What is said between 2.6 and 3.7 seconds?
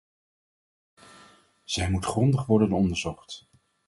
onderzocht.